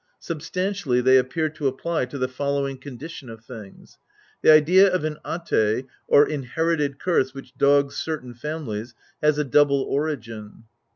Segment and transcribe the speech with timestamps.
[0.19, 3.99] Substantially they appear to apply to the following condition of things.
[4.41, 9.83] The idea of an At^, or inherited curse which dogs certain families, has a double
[9.83, 10.63] origin.